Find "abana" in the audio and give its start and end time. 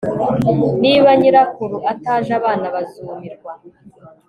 2.39-2.65